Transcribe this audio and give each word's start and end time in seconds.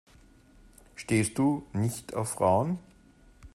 Stehst 0.95 1.37
du 1.37 1.61
nicht 1.73 2.15
auf 2.15 2.31
Frauen? 2.31 2.79